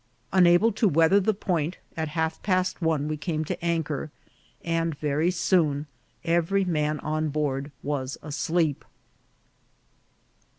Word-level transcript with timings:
Unable 0.33 0.71
to 0.71 0.87
weather 0.87 1.19
the 1.19 1.31
point, 1.35 1.77
at 1.95 2.07
half 2.17 2.41
past 2.41 2.81
one 2.81 3.07
we 3.07 3.17
came 3.17 3.45
to 3.45 3.63
anchor, 3.63 4.09
and 4.63 4.97
very 4.97 5.29
soon 5.29 5.85
every 6.23 6.65
man 6.65 6.99
on 7.01 7.29
board 7.29 7.71
was 7.83 8.17
asleep. 8.23 8.83